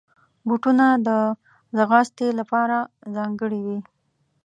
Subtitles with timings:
[0.47, 1.09] بوټونه د
[1.77, 2.77] ځغاستې لپاره
[3.15, 3.79] ځانګړي وي.